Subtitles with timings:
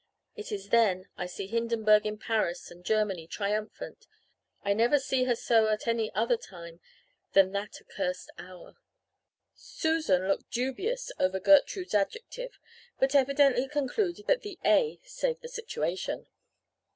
[0.35, 4.07] It is then I see Hindenburg in Paris and Germany triumphant.
[4.63, 6.79] I never see her so at any other time
[7.33, 8.77] than that accursed hour.'
[9.53, 12.57] "Susan looked dubious over Gertrude's adjective,
[12.97, 16.25] but evidently concluded that the 'a' saved the situation.